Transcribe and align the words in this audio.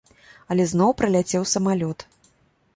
Але 0.53 0.65
зноў 0.71 0.95
праляцеў 1.03 1.47
самалёт. 1.55 2.09